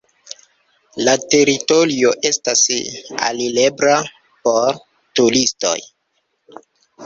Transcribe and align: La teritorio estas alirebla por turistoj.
La 1.07 1.13
teritorio 1.33 2.15
estas 2.31 2.65
alirebla 3.27 3.95
por 4.49 4.83
turistoj. 5.23 5.79